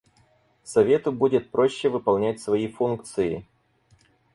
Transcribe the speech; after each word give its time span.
Совету 0.63 1.11
будет 1.11 1.51
проще 1.51 1.87
выполнять 1.87 2.41
свои 2.41 2.67
функции. 2.67 3.45